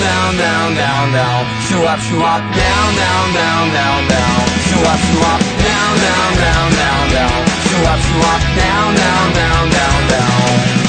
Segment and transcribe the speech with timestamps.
[0.00, 1.40] down, down, down, down, down.
[1.68, 4.38] Show up, show up, down, down, down, down, down.
[4.66, 7.38] Show up, show up, down, down, down, down, down.
[7.68, 10.84] Show up, show up, down, down, down, down, down.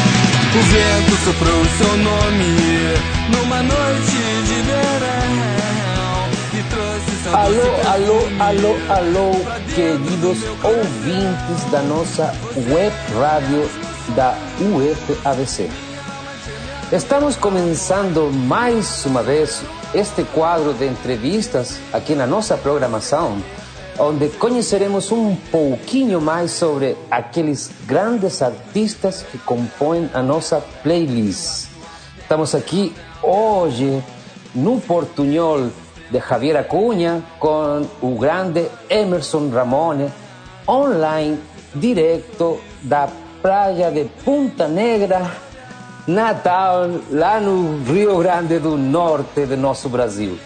[0.55, 2.51] O vento soprou seu nome
[3.29, 5.25] numa noite de verão
[6.53, 9.31] e trouxe Alô, alô, alô, alô,
[9.73, 12.33] queridos ouvintes da nossa
[12.69, 13.69] web rádio
[14.15, 15.69] da UFABC.
[16.91, 23.41] Estamos começando mais uma vez este quadro de entrevistas aqui na nossa programação,
[23.97, 31.69] onde conheceremos um pouquinho mais sobre aqueles grandes artistas que compõem a nossa playlist.
[32.19, 32.93] Estamos aqui
[33.23, 34.03] hoje
[34.53, 35.71] no Portunhol
[36.11, 40.13] de Javier Acuña com o grande Emerson Ramone,
[40.67, 41.39] online,
[41.73, 43.09] direto da
[43.41, 45.44] praia de Punta Negra,
[46.07, 50.37] Natal, lá no Rio Grande do Norte do nosso Brasil.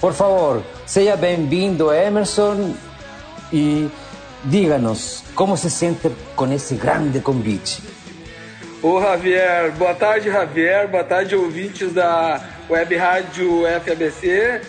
[0.00, 2.74] Por favor, seja bem-vindo, Emerson,
[3.52, 3.90] e
[4.44, 7.82] diga-nos como se sente com esse grande convite.
[8.80, 14.60] Ô Javier, boa tarde Javier, boa tarde ouvintes da Web Rádio FABC.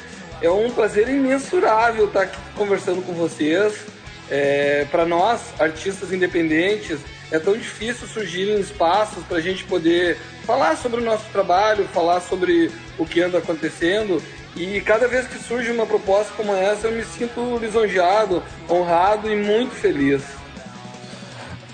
[0.42, 3.86] É um prazer imensurável estar aqui conversando com vocês.
[4.30, 7.00] É, para nós, artistas independentes,
[7.32, 12.20] é tão difícil surgirem espaços para a gente poder falar sobre o nosso trabalho, falar
[12.20, 14.22] sobre o que anda acontecendo.
[14.56, 19.36] E cada vez que surge uma proposta como essa, eu me sinto lisonjeado, honrado e
[19.36, 20.22] muito feliz.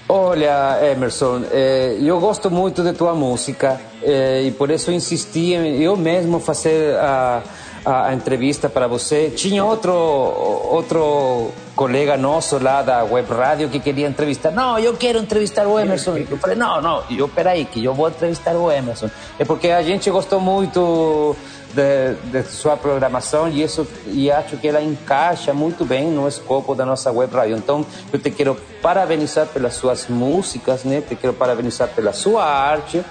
[0.08, 5.82] Olha, Emerson, eh, eu gosto muito de tua música eh, e por isso insisti em
[5.82, 7.44] eu mesmo fazer a,
[7.84, 9.30] a, entrevista para você.
[9.32, 14.50] Tinha outro outro colega nosso lá da web rádio que queria entrevistar.
[14.52, 16.18] Não, eu quero entrevistar o Emerson.
[16.18, 19.10] Eu falei, não, não, eu peraí, que eu vou entrevistar o Emerson.
[19.38, 21.36] É porque a gente gostou muito
[21.76, 26.74] de, de, sua programação e isso e acho que ela encaixa muito bem no escopo
[26.74, 27.56] da nossa web rádio.
[27.56, 31.02] Então, eu te quero parabenizar pelas suas músicas, né?
[31.08, 33.04] Te quero parabenizar pela sua arte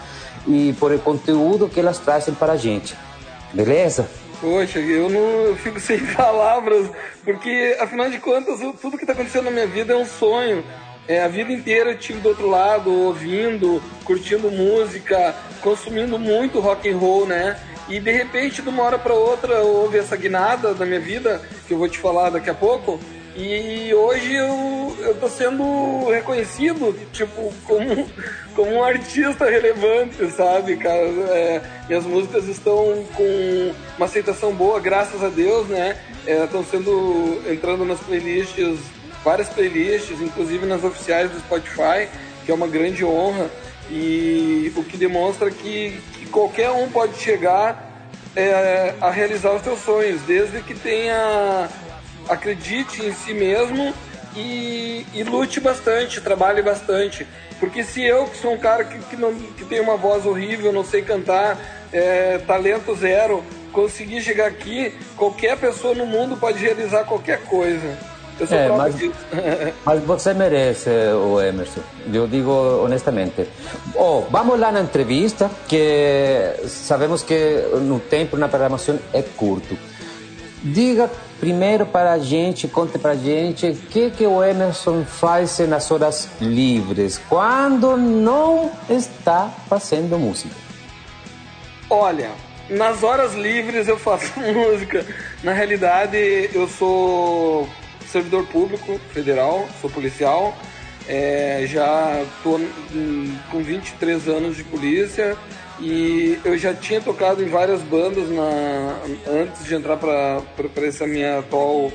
[0.44, 2.96] e por o conteúdo que elas trazem para a gente.
[3.52, 4.08] Beleza?
[4.40, 6.90] Poxa, eu não eu fico sem palavras,
[7.24, 10.64] porque afinal de contas, tudo que está acontecendo na minha vida é um sonho.
[11.08, 16.88] É, a vida inteira eu estive do outro lado, ouvindo, curtindo música, consumindo muito rock
[16.88, 17.56] and roll, né?
[17.88, 21.72] E de repente, de uma hora para outra, houve essa guinada da minha vida, que
[21.72, 22.98] eu vou te falar daqui a pouco.
[23.38, 28.08] E hoje eu, eu tô sendo reconhecido, tipo, como,
[28.54, 31.02] como um artista relevante, sabe, cara?
[31.02, 35.98] É, minhas músicas estão com uma aceitação boa, graças a Deus, né?
[36.26, 38.78] Estão é, sendo, entrando nas playlists,
[39.22, 42.08] várias playlists, inclusive nas oficiais do Spotify,
[42.46, 43.50] que é uma grande honra.
[43.90, 49.80] E o que demonstra que, que qualquer um pode chegar é, a realizar os seus
[49.80, 51.68] sonhos, desde que tenha
[52.28, 53.94] acredite em si mesmo
[54.34, 57.26] e, e, lute bastante, trabalhe bastante.
[57.58, 60.72] Porque se eu, que sou um cara que, que, não, que tem uma voz horrível,
[60.72, 61.58] não sei cantar,
[61.92, 63.42] é, talento zero,
[63.72, 67.96] conseguir chegar aqui, qualquer pessoa no mundo pode realizar qualquer coisa.
[68.38, 68.94] Eu sou é, mas,
[69.84, 71.80] mas, você merece, o Emerson.
[72.12, 72.50] Eu digo
[72.84, 73.48] honestamente.
[73.94, 79.76] Oh, vamos lá na entrevista, que sabemos que no tempo na programação é curto.
[80.72, 85.58] Diga primeiro para a gente, conte para a gente, o que, que o Emerson faz
[85.60, 90.54] nas horas livres, quando não está fazendo música.
[91.88, 92.30] Olha,
[92.68, 95.06] nas horas livres eu faço música.
[95.44, 97.68] Na realidade, eu sou
[98.08, 100.56] servidor público federal, sou policial,
[101.06, 102.60] é, já estou
[103.52, 105.36] com 23 anos de polícia
[105.78, 110.42] e eu já tinha tocado em várias bandas na, antes de entrar para
[110.86, 111.92] essa minha atual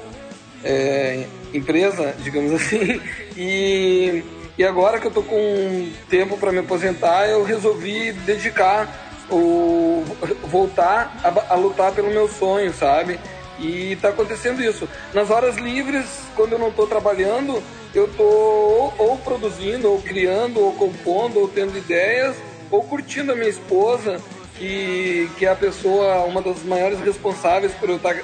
[0.64, 3.02] é, empresa, digamos assim.
[3.36, 4.24] E,
[4.58, 8.88] e agora que eu tô com tempo para me aposentar, eu resolvi dedicar
[9.30, 10.04] o
[10.44, 13.20] voltar a, a lutar pelo meu sonho, sabe?
[13.58, 14.88] E está acontecendo isso.
[15.14, 17.62] Nas horas livres, quando eu não estou trabalhando,
[17.94, 22.36] eu estou ou, ou, produzindo, ou criando, ou compondo, ou tendo ideias,
[22.72, 24.20] ou curtindo a minha esposa,
[24.58, 28.22] que, que é a pessoa, uma das maiores responsáveis por eu estar tá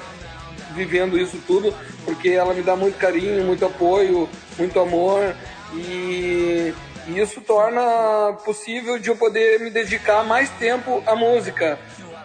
[0.72, 1.74] vivendo isso tudo,
[2.04, 4.28] porque ela me dá muito carinho, muito apoio,
[4.58, 5.34] muito amor
[5.74, 6.72] e,
[7.06, 11.78] e isso torna possível de eu poder me dedicar mais tempo à música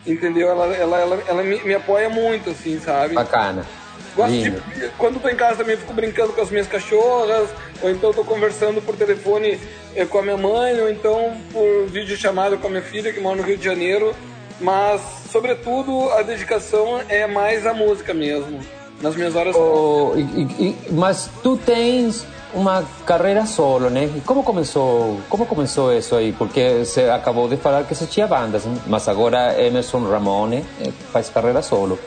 [0.05, 0.49] entendeu?
[0.49, 3.13] Ela, ela, ela, ela me, me, apoia muito, assim, sabe?
[3.13, 3.65] Bacana.
[4.15, 7.49] Gosto de, quando tô em casa também fico brincando com as minhas cachorras,
[7.81, 9.59] ou então tô conversando por telefone
[9.95, 13.19] eh, com a minha mãe, ou então por vídeo chamada com a minha filha que
[13.19, 14.15] mora no Rio de Janeiro.
[14.61, 15.01] Mas
[15.31, 18.59] sobretudo, a dedicação é mais a música mesmo,
[19.01, 19.55] nas minhas horas.
[19.55, 24.09] Oh, e, e, mas tu tens uma carreira solo, né?
[24.15, 26.31] E como começou, como começou isso aí?
[26.31, 31.29] Porque você acabou de falar que você tinha bandas, mas agora Emerson Ramone eh, faz
[31.29, 31.97] carreira solo.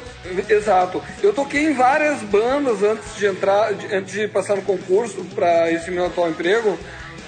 [0.49, 1.03] Exato.
[1.23, 5.91] Eu toquei em várias bandas antes de entrar, antes de passar no concurso para esse
[5.91, 6.79] meu atual emprego.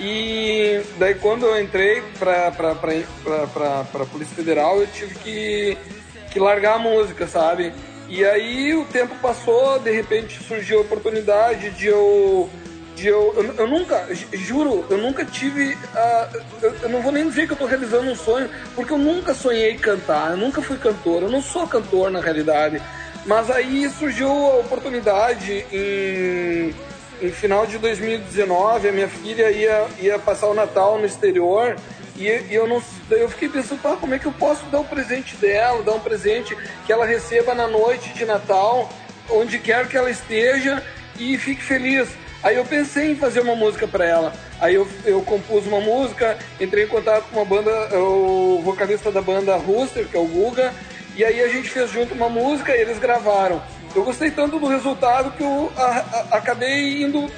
[0.00, 5.78] E daí quando eu entrei para a Polícia Federal, eu tive que,
[6.30, 7.72] que largar a música, sabe?
[8.08, 12.48] E aí o tempo passou, de repente surgiu a oportunidade de eu
[12.98, 15.72] de eu, eu, eu, nunca, juro, eu nunca tive.
[15.74, 18.98] Uh, eu, eu, não vou nem dizer que eu estou realizando um sonho, porque eu
[18.98, 22.82] nunca sonhei cantar, eu nunca fui cantor, eu não sou cantor na realidade.
[23.24, 26.74] Mas aí surgiu a oportunidade em,
[27.22, 31.76] em final de 2019, a minha filha ia, ia passar o Natal no exterior.
[32.16, 35.36] E, eu não eu fiquei pensando, ah, como é que eu posso dar um presente
[35.36, 38.90] dela, dar um presente que ela receba na noite de Natal,
[39.30, 40.82] onde quer que ela esteja,
[41.16, 42.08] e fique feliz.
[42.42, 44.32] Aí eu pensei em fazer uma música para ela.
[44.60, 49.20] Aí eu, eu compus uma música, entrei em contato com uma banda, o vocalista da
[49.20, 50.72] banda Rooster, que é o Guga,
[51.16, 53.60] e aí a gente fez junto uma música e eles gravaram.
[53.94, 57.28] Eu gostei tanto do resultado que eu a, a, acabei indo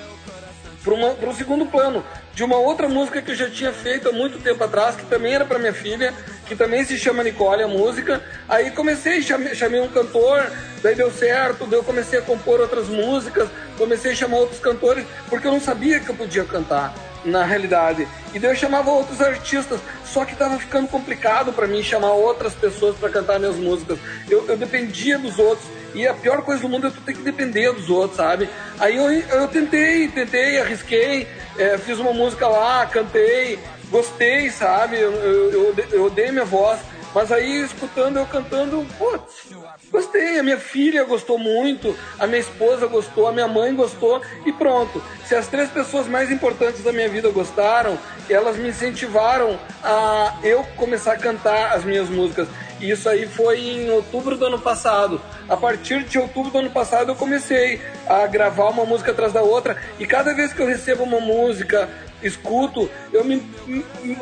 [0.83, 2.05] para um segundo plano
[2.35, 5.35] de uma outra música que eu já tinha feito há muito tempo atrás, que também
[5.35, 6.13] era para minha filha,
[6.51, 8.21] que também se chama Nicole, a música.
[8.49, 10.51] Aí comecei, chamei, chamei um cantor,
[10.83, 13.49] daí deu certo, daí eu comecei a compor outras músicas,
[13.79, 16.93] comecei a chamar outros cantores, porque eu não sabia que eu podia cantar
[17.25, 18.09] na realidade.
[18.35, 22.53] E daí eu chamava outros artistas, só que estava ficando complicado para mim chamar outras
[22.53, 23.97] pessoas para cantar minhas músicas.
[24.29, 25.69] Eu, eu dependia dos outros.
[25.95, 28.49] E a pior coisa do mundo é tu ter que depender dos outros, sabe?
[28.81, 33.59] Aí eu, eu tentei, tentei, arrisquei, é, fiz uma música lá, cantei,
[33.91, 34.99] gostei, sabe?
[34.99, 36.81] Eu, eu, eu, dei minha voz.
[37.13, 39.49] Mas aí, escutando eu cantando, putz,
[39.91, 40.39] gostei.
[40.39, 45.03] A minha filha gostou muito, a minha esposa gostou, a minha mãe gostou e pronto.
[45.25, 47.99] Se as três pessoas mais importantes da minha vida gostaram,
[48.29, 52.47] elas me incentivaram a eu começar a cantar as minhas músicas.
[52.81, 55.21] E isso aí foi em outubro do ano passado.
[55.49, 59.43] A partir de outubro do ano passado eu comecei a gravar uma música atrás da
[59.43, 61.91] outra e cada vez que eu recebo uma música
[62.23, 63.43] escuto, eu me,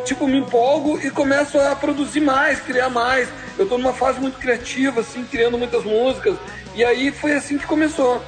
[0.05, 3.29] tipo, me empolgo e começo a produzir mais, criar mais.
[3.57, 6.37] Eu estou numa fase muito criativa, assim, criando muitas músicas.
[6.75, 8.23] E aí foi assim que começou.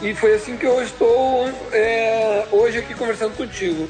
[0.00, 3.88] E foi assim que eu estou é, hoje aqui conversando contigo.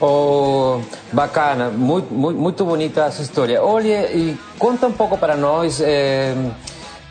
[0.00, 0.80] Oh,
[1.12, 3.62] bacana, muito, muito, muito bonita essa história.
[3.62, 6.34] Olha, e conta um pouco para nós eh,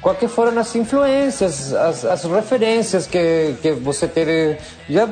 [0.02, 4.58] quais foram as influências, as, as referências que, que você teve
[4.90, 5.10] já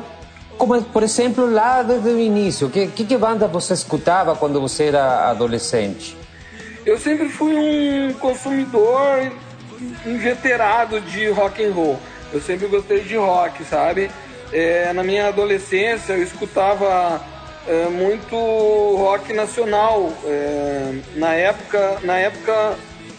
[0.57, 4.85] como, por exemplo, lá desde o início, que, que, que banda você escutava quando você
[4.85, 6.17] era adolescente?
[6.85, 9.31] Eu sempre fui um consumidor
[10.05, 11.99] inveterado de rock and roll.
[12.31, 14.09] Eu sempre gostei de rock, sabe?
[14.51, 17.21] É, na minha adolescência eu escutava
[17.67, 20.11] é, muito rock nacional.
[20.25, 22.77] É, na época, na época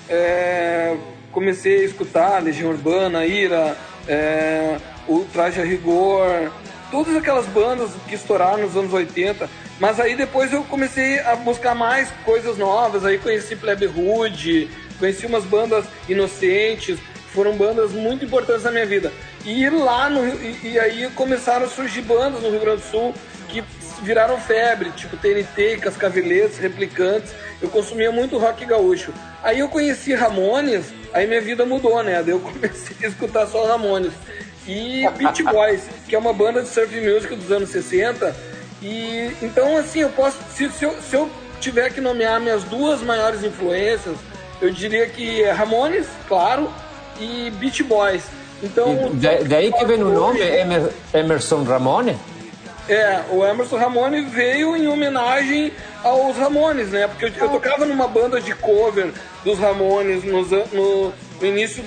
[0.08, 0.96] é,
[1.32, 3.76] comecei a escutar Legião Urbana, Ira,
[4.08, 4.76] é,
[5.08, 6.50] o Traje a Rigor,
[6.90, 9.48] todas aquelas bandas que estouraram nos anos 80.
[9.78, 13.04] Mas aí depois eu comecei a buscar mais coisas novas.
[13.04, 16.98] Aí conheci Plebe Hood, conheci umas bandas inocentes,
[17.32, 19.12] foram bandas muito importantes na minha vida.
[19.44, 23.14] E lá no e, e aí começaram a surgir bandas no Rio Grande do Sul
[23.48, 23.62] que
[24.02, 27.32] viraram febre, tipo TNT, Cascaveletes, Replicantes.
[27.60, 29.12] Eu consumia muito rock gaúcho.
[29.42, 32.22] Aí eu conheci Ramones, aí minha vida mudou, né?
[32.22, 34.12] Daí eu comecei a escutar só Ramones
[34.66, 38.34] e Beach Boys, que é uma banda de surf music dos anos 60.
[38.82, 41.30] E então assim, eu posso se, se, eu, se eu
[41.60, 44.16] tiver que nomear minhas duas maiores influências,
[44.60, 46.70] eu diria que é Ramones, claro,
[47.20, 48.24] e Beach Boys.
[48.62, 49.12] Então,
[49.46, 50.40] daí que vem o nome
[51.12, 52.16] Emerson Ramone?
[52.88, 57.08] É, o Emerson Ramone veio em homenagem aos Ramones, né?
[57.08, 59.12] Porque eu, eu tocava numa banda de cover
[59.44, 61.84] dos Ramones no, no, no início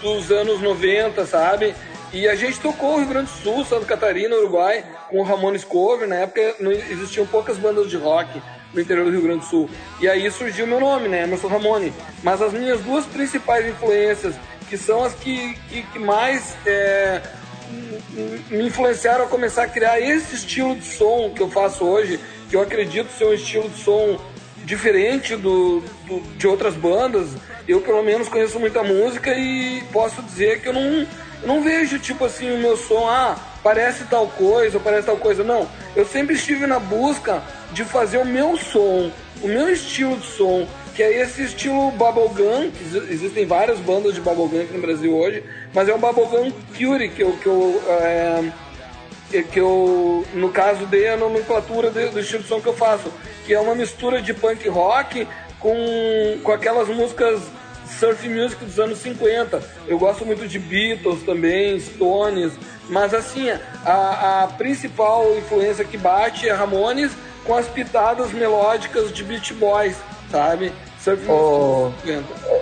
[0.00, 1.74] dos anos 90, sabe?
[2.12, 5.62] E a gente tocou o Rio Grande do Sul, Santa Catarina, Uruguai, com o Ramones
[5.62, 6.08] Cover.
[6.08, 8.42] Na época não existiam poucas bandas de rock
[8.74, 9.70] no interior do Rio Grande do Sul.
[10.00, 11.22] E aí surgiu meu nome, né?
[11.22, 11.92] Emerson Ramone.
[12.22, 14.34] Mas as minhas duas principais influências,
[14.68, 17.22] que são as que, que, que mais é,
[18.50, 22.56] me influenciaram a começar a criar esse estilo de som que eu faço hoje, que
[22.56, 24.20] eu acredito ser um estilo de som
[24.64, 27.28] diferente do, do de outras bandas.
[27.68, 31.06] Eu, pelo menos, conheço muita música e posso dizer que eu não
[31.44, 35.42] não vejo, tipo assim, o meu som, ah, parece tal coisa, parece tal coisa.
[35.42, 35.68] Não.
[35.94, 37.42] Eu sempre estive na busca
[37.72, 39.10] de fazer o meu som,
[39.42, 44.20] o meu estilo de som, que é esse estilo bubblegum, que existem várias bandas de
[44.20, 45.42] bubblegum aqui no Brasil hoje,
[45.72, 51.08] mas é um bubblegum pure que eu, que eu, é, que eu no caso, dei
[51.08, 53.12] a nomenclatura do estilo de som que eu faço,
[53.46, 55.26] que é uma mistura de punk rock
[55.58, 57.40] com, com aquelas músicas
[57.98, 59.62] surf music dos anos 50.
[59.86, 62.52] Eu gosto muito de Beatles também, Stones,
[62.88, 63.50] mas assim,
[63.84, 67.12] a, a principal influência que bate é Ramones
[67.44, 69.96] com as pitadas melódicas de Beach Boys,
[70.30, 70.72] sabe?
[71.02, 71.90] Surf oh,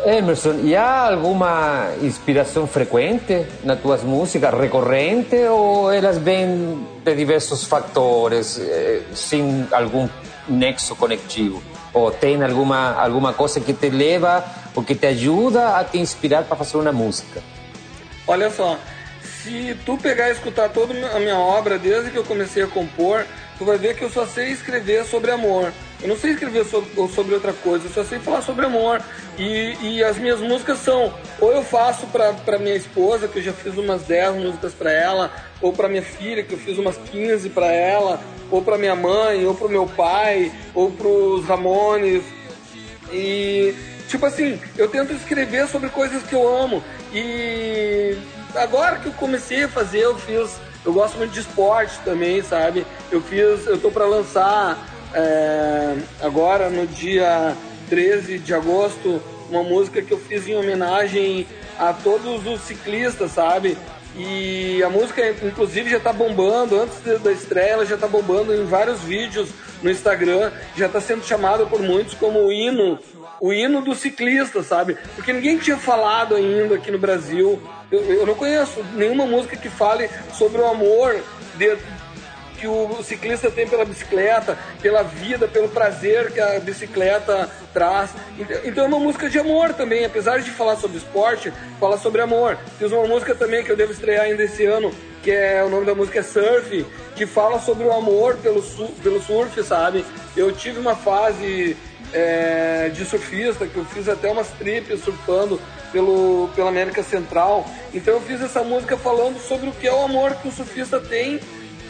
[0.07, 7.65] Emerson, e há alguma inspiração frequente nas tuas músicas, recorrente, ou elas vêm de diversos
[7.65, 10.09] fatores, eh, sem algum
[10.49, 11.61] nexo conectivo?
[11.93, 14.45] Ou tem alguma, alguma coisa que te leva
[14.79, 17.43] ou que te ajuda a te inspirar para fazer uma música?
[18.29, 18.79] Olha só,
[19.43, 23.27] se tu pegar e escutar toda a minha obra desde que eu comecei a compor,
[23.59, 25.73] tu vai ver que eu só sei escrever sobre amor.
[26.01, 29.03] Eu não sei escrever sobre, sobre outra coisa, eu só sei falar sobre amor.
[29.37, 33.53] E, e as minhas músicas são, ou eu faço para minha esposa, que eu já
[33.53, 37.51] fiz umas 10 músicas para ela, ou para minha filha, que eu fiz umas 15
[37.51, 42.23] para ela, ou para minha mãe, ou pro meu pai, ou pros Ramones.
[43.11, 43.75] E
[44.09, 46.83] tipo assim, eu tento escrever sobre coisas que eu amo.
[47.13, 48.17] E
[48.55, 50.57] agora que eu comecei a fazer, eu fiz.
[50.85, 52.87] Eu gosto muito de esporte também, sabe?
[53.13, 53.67] Eu fiz.
[53.67, 54.79] Eu tô para lançar
[55.15, 57.55] é, agora no dia
[57.89, 61.47] 13 de agosto uma música que eu fiz em homenagem
[61.79, 63.79] a todos os ciclistas, sabe?
[64.17, 68.65] E a música, inclusive, já tá bombando, antes da estreia, ela já tá bombando em
[68.65, 69.51] vários vídeos
[69.83, 72.99] no Instagram, já tá sendo chamada por muitos como o hino,
[73.41, 74.97] o hino do ciclista, sabe?
[75.15, 77.61] Porque ninguém tinha falado ainda aqui no Brasil.
[77.91, 81.21] Eu, eu não conheço nenhuma música que fale sobre o amor
[81.57, 81.77] de,
[82.59, 88.11] que o ciclista tem pela bicicleta, pela vida, pelo prazer que a bicicleta traz.
[88.65, 92.59] Então é uma música de amor também, apesar de falar sobre esporte, fala sobre amor.
[92.79, 94.93] Fiz uma música também que eu devo estrear ainda esse ano,
[95.23, 98.63] que é o nome da música é Surf, que fala sobre o amor pelo,
[99.03, 100.05] pelo surf, sabe?
[100.37, 101.77] Eu tive uma fase
[102.13, 105.61] é, de surfista, que eu fiz até umas trips surfando
[105.93, 107.67] pelo, pela América Central.
[107.93, 111.01] Então eu fiz essa música falando sobre o que é o amor que o surfista
[111.01, 111.41] tem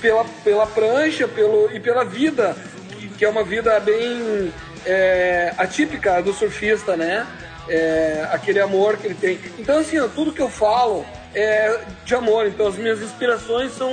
[0.01, 2.57] pela, pela prancha pelo, e pela vida,
[2.91, 4.53] que, que é uma vida bem
[4.87, 7.27] é, atípica do surfista, né?
[7.69, 9.39] É, aquele amor que ele tem.
[9.59, 12.47] Então, assim, ó, tudo que eu falo é de amor.
[12.47, 13.93] Então, as minhas inspirações são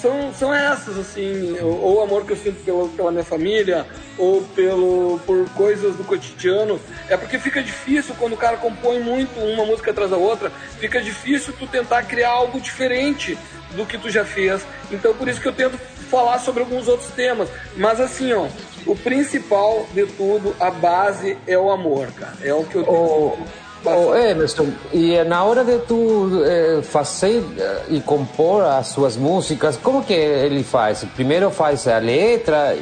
[0.00, 3.86] são, são essas, assim, ou, o amor que eu sinto pela, pela minha família,
[4.18, 6.80] ou pelo, por coisas do cotidiano.
[7.08, 11.00] É porque fica difícil quando o cara compõe muito uma música atrás da outra, fica
[11.00, 13.36] difícil tu tentar criar algo diferente
[13.72, 14.62] do que tu já fez.
[14.90, 15.78] Então por isso que eu tento
[16.10, 17.48] falar sobre alguns outros temas.
[17.76, 18.48] Mas assim, ó,
[18.86, 22.36] o principal de tudo, a base é o amor, cara.
[22.42, 22.94] É o que eu tento.
[22.94, 23.38] Oh,
[23.84, 30.04] Emerson, e na hora de tu eh, fazer eh, e compor as suas músicas, como
[30.04, 31.04] que ele faz?
[31.14, 32.76] Primeiro faz a letra,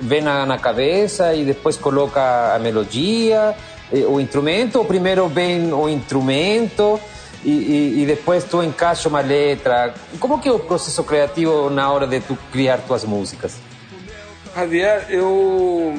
[0.00, 3.54] vem na, na cabeça e depois coloca a melodia,
[3.92, 6.98] eh, o instrumento, ou primeiro vem o instrumento
[7.44, 9.94] e, e, e, depois tu encaixa uma letra.
[10.18, 13.56] Como que é o processo criativo na hora de tu criar tuas músicas?
[14.54, 15.94] Javier, eu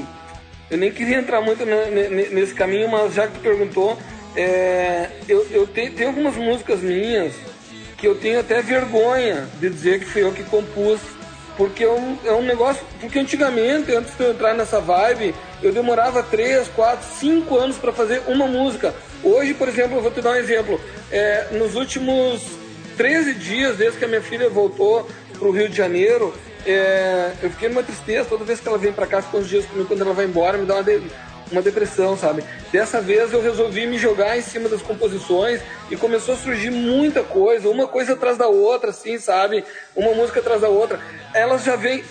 [0.69, 3.97] eu nem queria entrar muito nesse caminho, mas já que tu perguntou,
[4.35, 7.33] é, eu, eu tenho, tenho algumas músicas minhas
[7.97, 10.99] que eu tenho até vergonha de dizer que fui eu que compus
[11.57, 12.83] porque é um, é um negócio.
[12.99, 17.91] Porque antigamente, antes de eu entrar nessa vibe, eu demorava 3, 4, 5 anos para
[17.91, 18.93] fazer uma música.
[19.23, 20.79] Hoje, por exemplo, eu vou te dar um exemplo.
[21.11, 22.41] É, nos últimos
[22.97, 26.33] 13 dias, desde que a minha filha voltou para o Rio de Janeiro,
[26.65, 28.27] é, eu fiquei numa tristeza.
[28.27, 30.57] Toda vez que ela vem para cá, fica uns dias comigo, quando ela vai embora,
[30.57, 31.01] me dá uma, de,
[31.53, 32.43] uma depressão, sabe?
[32.72, 37.23] Dessa vez eu resolvi me jogar em cima das composições e começou a surgir muita
[37.23, 39.63] coisa, uma coisa atrás da outra, assim, sabe?
[39.95, 40.99] Uma música atrás da outra.
[41.33, 42.03] Elas já vêm.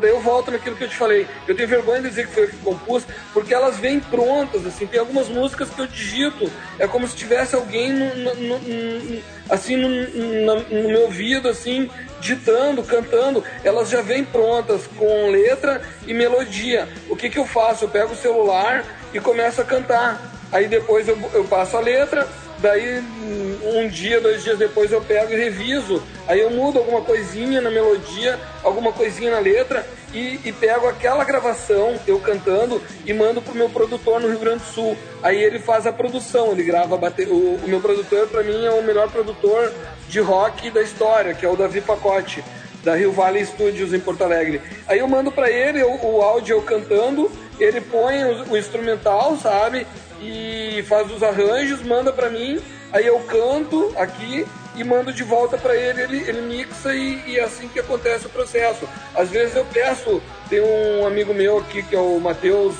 [0.00, 1.26] Daí eu volto naquilo que eu te falei.
[1.46, 4.86] Eu tenho vergonha de dizer que foi eu que compus, porque elas vêm prontas, assim.
[4.86, 9.76] Tem algumas músicas que eu digito, é como se tivesse alguém no, no, no, assim
[9.76, 16.88] no, meu ouvido, assim, ditando, cantando, elas já vêm prontas com letra e melodia.
[17.08, 17.84] O que, que eu faço?
[17.84, 20.20] Eu pego o celular e começo a cantar.
[20.52, 22.26] Aí depois eu, eu passo a letra,
[22.60, 23.02] daí
[23.64, 26.02] um dia, dois dias depois eu pego e reviso.
[26.26, 31.24] Aí eu mudo alguma coisinha na melodia, alguma coisinha na letra e, e, pego aquela
[31.24, 34.96] gravação, eu cantando, e mando pro meu produtor no Rio Grande do Sul.
[35.22, 37.28] Aí ele faz a produção, ele grava bater...
[37.28, 39.72] o, o meu produtor, para mim, é o melhor produtor
[40.08, 42.42] de rock da história, que é o Davi Pacote,
[42.82, 44.60] da Rio Valley Studios em Porto Alegre.
[44.88, 49.36] Aí eu mando para ele o, o áudio eu cantando ele põe o, o instrumental,
[49.36, 49.86] sabe?
[50.20, 52.60] E faz os arranjos, manda pra mim,
[52.92, 54.46] aí eu canto aqui
[54.76, 58.26] e mando de volta para ele, ele, ele mixa e, e, é assim que acontece
[58.26, 58.88] o processo.
[59.14, 62.76] Às vezes eu peço, tem um amigo meu aqui que é o Matheus,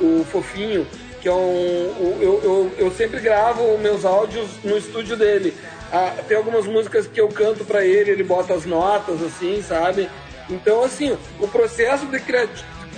[0.00, 0.86] o Fofinho,
[1.20, 2.18] que é um.
[2.20, 5.54] eu, eu, eu sempre gravo meus áudios no estúdio dele.
[5.92, 10.08] Ah, tem algumas músicas que eu canto para ele, ele bota as notas, assim, sabe?
[10.48, 12.48] Então, assim, o processo de, cria...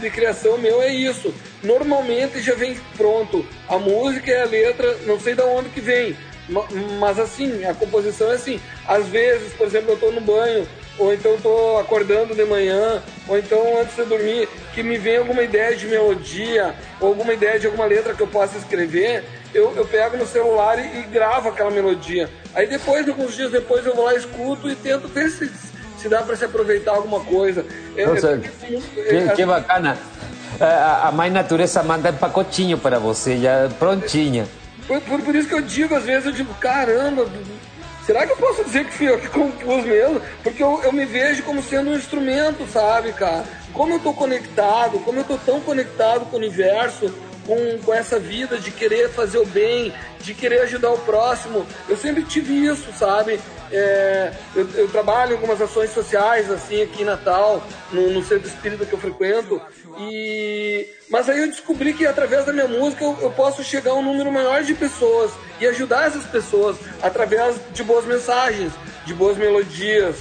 [0.01, 1.35] de criação meu é isso.
[1.63, 6.17] Normalmente já vem pronto a música e a letra, não sei de onde que vem,
[6.99, 8.61] mas assim, a composição é assim.
[8.87, 10.67] Às vezes, por exemplo, eu tô no banho,
[10.99, 15.43] ou então tô acordando de manhã, ou então antes de dormir, que me vem alguma
[15.43, 19.25] ideia de melodia, ou alguma ideia de alguma letra que eu possa escrever,
[19.55, 22.29] eu, eu pego no celular e, e gravo aquela melodia.
[22.55, 25.51] Aí depois, alguns dias depois, eu vou lá, escuto e tento ver se,
[26.04, 27.64] se dá para se aproveitar alguma coisa.
[27.96, 29.96] Nossa, eu, que, que, bacana.
[30.61, 34.46] A, a Mãe Natureza manda um pacotinho para você, já prontinha.
[34.87, 37.26] Por, por, por, isso que eu digo, às vezes, eu digo, caramba,
[38.04, 40.20] será que eu posso dizer que fui eu que compus mesmo?
[40.42, 43.44] Porque eu, eu me vejo como sendo um instrumento, sabe, cara?
[43.73, 47.12] Como eu tô conectado, como eu tô tão conectado com o universo,
[47.46, 51.66] com, com essa vida de querer fazer o bem, de querer ajudar o próximo.
[51.88, 53.40] Eu sempre tive isso, sabe?
[53.71, 58.49] É, eu, eu, trabalho em algumas ações sociais, assim, aqui em Natal, no, no centro
[58.49, 59.61] espírita que eu frequento,
[59.99, 60.87] e...
[61.09, 64.02] mas aí eu descobri que através da minha música eu, eu posso chegar a um
[64.02, 68.73] número maior de pessoas e ajudar essas pessoas através de boas mensagens,
[69.04, 70.16] de boas melodias,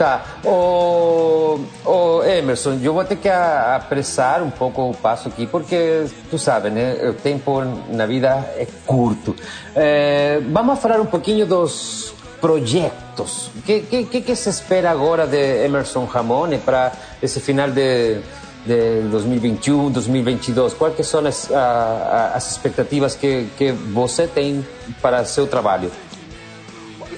[0.00, 0.24] Tá.
[0.46, 6.38] O, o Emerson, eu vou ter que apressar um pouco o passo aqui, porque tu
[6.38, 7.10] sabe, né?
[7.10, 9.36] O tempo na vida é curto.
[9.76, 13.50] É, vamos falar um pouquinho dos projetos.
[13.54, 16.92] O que, que, que, se espera agora de Emerson Ramone para
[17.22, 18.22] esse final de,
[18.64, 20.72] de 2021, 2022?
[20.72, 24.66] Quais são as, a, as expectativas que, que você tem
[25.02, 25.92] para seu trabalho?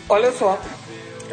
[0.08, 0.58] Olha só,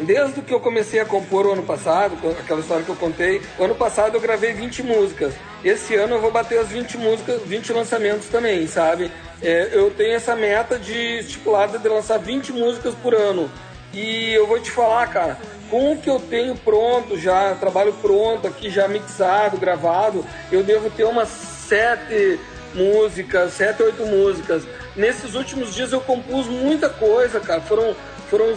[0.02, 3.64] Desde que eu comecei a compor o ano passado, aquela história que eu contei, o
[3.64, 5.34] ano passado eu gravei 20 músicas.
[5.62, 9.10] Esse ano eu vou bater as 20 músicas, 20 lançamentos também, sabe?
[9.42, 13.50] É, eu tenho essa meta de estipulada de lançar 20 músicas por ano.
[13.92, 18.46] E eu vou te falar, cara, com o que eu tenho pronto já, trabalho pronto
[18.46, 22.38] aqui, já mixado, gravado, eu devo ter umas sete
[22.74, 24.62] músicas, sete, oito músicas.
[24.96, 27.60] Nesses últimos dias eu compus muita coisa, cara.
[27.60, 27.94] Foram,
[28.28, 28.56] foram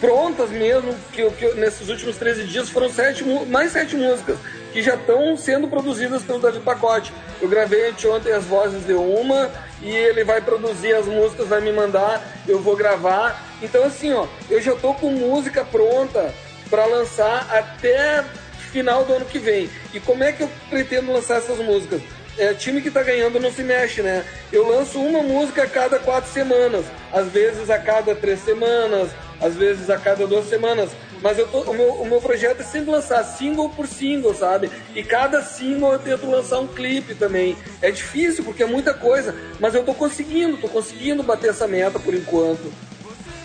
[0.00, 4.38] prontas mesmo, que, que nesses últimos 13 dias foram sete, mais sete músicas
[4.72, 7.12] que já estão sendo produzidas pelo David Pacote.
[7.40, 11.72] Eu gravei anteontem as vozes de uma e ele vai produzir as músicas, vai me
[11.72, 13.42] mandar, eu vou gravar.
[13.62, 16.32] Então assim, ó, eu já tô com música pronta
[16.68, 18.24] para lançar até
[18.70, 19.70] final do ano que vem.
[19.94, 22.02] E como é que eu pretendo lançar essas músicas?
[22.36, 24.24] É, time que tá ganhando não se mexe, né?
[24.52, 29.54] Eu lanço uma música a cada quatro semanas, às vezes a cada três semanas, às
[29.54, 30.90] vezes a cada duas semanas.
[31.22, 34.70] Mas eu tô, o, meu, o meu projeto é sempre lançar single por single, sabe?
[34.94, 37.56] E cada single eu tento lançar um clipe também.
[37.82, 41.98] É difícil porque é muita coisa, mas eu tô conseguindo, tô conseguindo bater essa meta
[41.98, 42.72] por enquanto.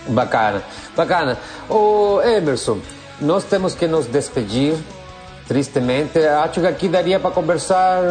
[0.08, 0.64] Bacana,
[0.96, 1.40] bacana.
[1.70, 2.80] O Emerson,
[3.20, 4.76] nós temos que nos despedir,
[5.48, 6.20] tristemente.
[6.20, 8.02] Acho que aqui daria para conversar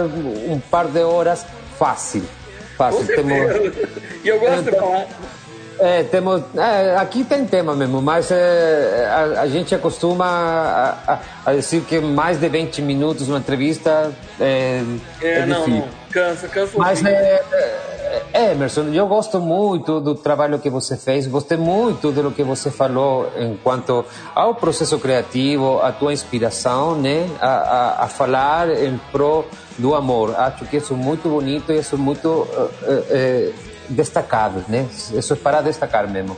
[0.49, 1.45] um par de horas
[1.79, 2.25] fácil.
[2.77, 3.07] Fácil.
[3.07, 3.37] Temos...
[4.25, 5.07] E eu gosto então, de falar.
[5.83, 11.21] É, temos, é, aqui tem tema mesmo, mas é, a, a, gente acostuma a, a,
[11.47, 14.81] a, dizer que mais de 20 minutos uma entrevista é,
[15.21, 17.43] é, é não, não, cansa, cansa Mas, é,
[18.33, 22.71] é, Emerson, eu gosto muito do trabalho que você fez, gostei muito do que você
[22.71, 24.05] falou em quanto
[24.37, 29.45] ao processo criativo, a tua inspiração, né, a, a, falar em pro
[29.77, 30.33] do amor.
[30.39, 32.47] Acho que isso é muito bonito e isso é muito...
[33.93, 34.87] Destacados, né?
[35.13, 36.37] Isso é para destacar mesmo.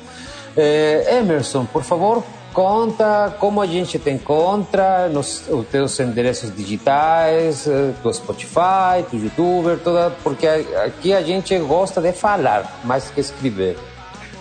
[0.56, 2.22] É, Emerson, por favor,
[2.54, 9.16] conta como a gente te encontra nos os teus endereços digitais, eh, do Spotify, do
[9.16, 13.76] YouTuber, toda, porque aqui a gente gosta de falar mais que escrever.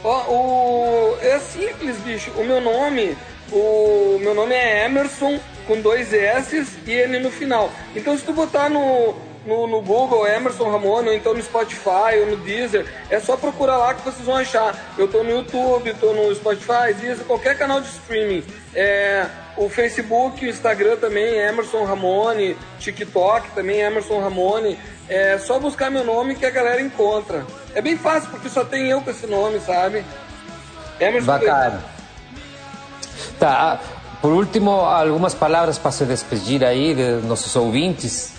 [0.04, 2.32] Oh, o, é simples, bicho.
[2.38, 3.18] O meu nome,
[3.52, 7.72] o meu nome é Emerson com dois S e ele no final.
[7.96, 12.28] Então se tu botar no no, no Google, Emerson Ramon, ou então no Spotify ou
[12.28, 12.86] no Deezer.
[13.10, 14.76] É só procurar lá que vocês vão achar.
[14.98, 18.44] Eu tô no YouTube, tô no Spotify, Deezer, qualquer canal de streaming.
[18.74, 19.26] É,
[19.58, 24.78] o Facebook, o Instagram também, Emerson Ramone, TikTok também, Emerson Ramone.
[25.08, 27.46] É só buscar meu nome que a galera encontra.
[27.76, 30.04] É bem fácil, porque só tem eu com esse nome, sabe?
[31.00, 31.84] Emerson Bacana.
[33.40, 33.80] Tá,
[34.22, 38.33] por último, algumas palavras para se despedir aí de nossos ouvintes.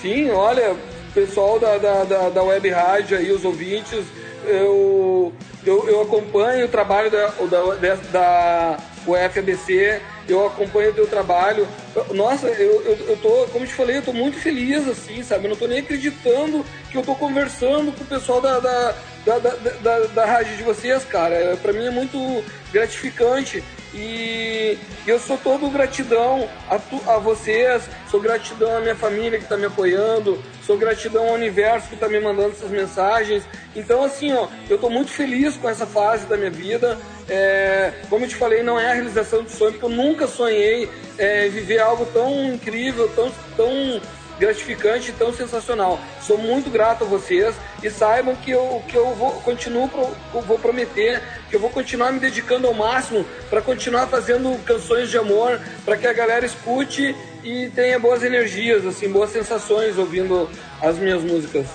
[0.00, 0.76] Sim, olha,
[1.12, 4.04] pessoal da, da, da, da web rádio aí, os ouvintes,
[4.44, 5.32] eu,
[5.66, 11.66] eu, eu acompanho o trabalho da, da, da UFABC, eu acompanho o teu trabalho.
[12.14, 15.46] Nossa, eu, eu, eu tô, como te falei, eu tô muito feliz, assim, sabe?
[15.46, 18.94] Eu não tô nem acreditando que eu tô conversando com o pessoal da, da,
[19.26, 19.50] da, da,
[19.82, 21.58] da, da rádio de vocês, cara.
[21.60, 23.64] Para mim é muito gratificante.
[23.94, 29.44] E eu sou todo gratidão a, tu, a vocês, sou gratidão à minha família que
[29.44, 33.44] está me apoiando, sou gratidão ao universo que está me mandando essas mensagens.
[33.74, 36.98] Então, assim, ó, eu estou muito feliz com essa fase da minha vida.
[37.28, 40.88] É, como eu te falei, não é a realização de sonho, porque eu nunca sonhei
[41.16, 44.00] é, viver algo tão incrível, tão, tão
[44.38, 45.98] gratificante e tão sensacional.
[46.22, 49.90] Sou muito grato a vocês e saibam que eu, que eu vou continuo
[50.34, 55.10] eu vou prometer que eu vou continuar me dedicando ao máximo para continuar fazendo canções
[55.10, 60.48] de amor para que a galera escute e tenha boas energias, assim, boas sensações ouvindo
[60.82, 61.66] as minhas músicas.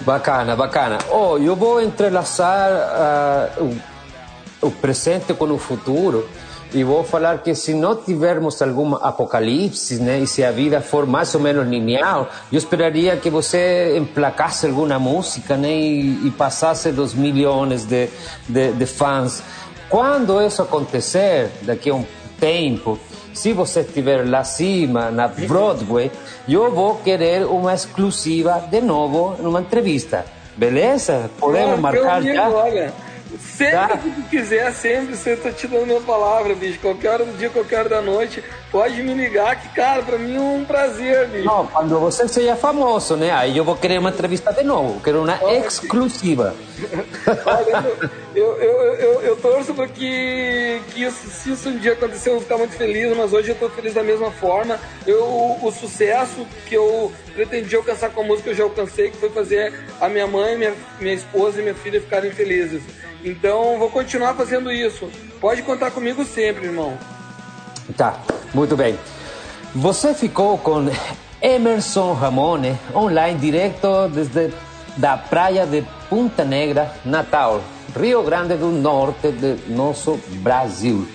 [0.00, 0.98] Bacana, bacana.
[1.10, 2.70] Oh, eu vou entrelaçar
[3.58, 3.64] uh,
[4.62, 6.28] o, o presente com o futuro
[6.72, 11.06] e vou falar que se não tivermos algum apocalipse, né, e se a vida for
[11.06, 16.92] mais ou menos linear, eu esperaria que você emplacasse alguma música, né, e, e passasse
[16.92, 18.08] dos milhões de,
[18.48, 19.42] de, de fãs.
[19.88, 22.04] Quando isso acontecer, daqui a um
[22.40, 22.98] tempo,
[23.32, 26.10] se você estiver lá cima, na Broadway,
[26.48, 30.24] eu vou querer uma exclusiva de novo numa entrevista.
[30.56, 31.30] Beleza?
[31.38, 32.48] Podemos marcar já?
[32.48, 33.05] Olha.
[33.38, 33.98] Sempre tá.
[33.98, 36.78] que tu quiser, sempre você tá te dando minha palavra, bicho.
[36.80, 40.36] Qualquer hora do dia, qualquer hora da noite, pode me ligar, que, cara, pra mim
[40.36, 41.44] é um prazer, bicho.
[41.44, 43.30] Não, quando você seja famoso, né?
[43.30, 46.54] Aí eu vou querer uma entrevista de novo, quero uma exclusiva.
[47.44, 52.28] Olha, eu, eu, eu, eu, torço para que, que isso, se isso um dia acontecer,
[52.28, 54.78] eu vou ficar muito feliz, mas hoje eu tô feliz da mesma forma.
[55.06, 59.16] Eu, o, o sucesso que eu pretendi alcançar com a música, eu já alcancei, que
[59.16, 62.82] foi fazer a minha mãe, minha, minha esposa e minha filha ficarem felizes.
[63.26, 65.10] Então vou continuar fazendo isso.
[65.40, 66.96] Pode contar comigo sempre, irmão.
[67.96, 68.20] Tá,
[68.54, 68.96] muito bem.
[69.74, 70.88] Você ficou com
[71.42, 74.54] Emerson Ramone online direto desde
[74.96, 77.60] da praia de Punta Negra, Natal,
[77.98, 81.06] Rio Grande do Norte de nosso Brasil.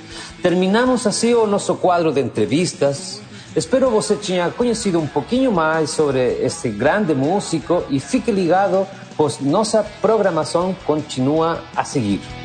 [0.42, 3.22] Terminamos assim o nosso quadro de entrevistas.
[3.56, 9.40] Espero você tenha conhecido um pouquinho mais sobre este grande músico e fique ligado pois
[9.40, 12.41] nossa programação continua a seguir.